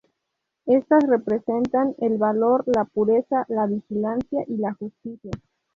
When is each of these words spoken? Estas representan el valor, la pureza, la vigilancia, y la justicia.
Estas 0.65 1.03
representan 1.03 1.93
el 1.99 2.17
valor, 2.17 2.63
la 2.65 2.85
pureza, 2.85 3.45
la 3.49 3.67
vigilancia, 3.67 4.43
y 4.47 4.57
la 4.57 4.73
justicia. 4.73 5.29